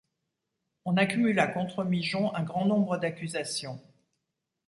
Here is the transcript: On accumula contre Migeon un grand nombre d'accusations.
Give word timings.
On 0.85 0.97
accumula 0.97 1.45
contre 1.45 1.83
Migeon 1.83 2.33
un 2.33 2.41
grand 2.41 2.65
nombre 2.65 2.97
d'accusations. 2.97 3.79